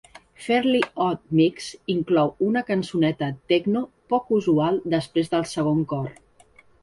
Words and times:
"Fairly 0.43 0.79
Odd 1.07 1.19
Mix" 1.39 1.67
inclou 1.95 2.31
una 2.47 2.63
cançoneta 2.69 3.29
techno 3.53 3.85
poc 4.15 4.33
usual 4.41 4.83
després 4.97 5.33
del 5.35 5.49
segon 5.53 5.85
cor. 5.93 6.11